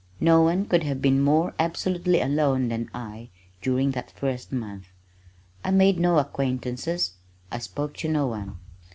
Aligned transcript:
No 0.19 0.41
one 0.41 0.65
could 0.65 0.81
have 0.81 0.99
been 0.99 1.21
more 1.21 1.53
absolutely 1.59 2.21
alone 2.21 2.69
than 2.69 2.89
I 2.91 3.29
during 3.61 3.91
that 3.91 4.09
first 4.09 4.51
month. 4.51 4.87
I 5.63 5.69
made 5.69 5.99
no 5.99 6.17
acquaintances, 6.17 7.11
I 7.51 7.59
spoke 7.59 7.97
to 7.97 8.09
no 8.09 8.25
one. 8.25 8.57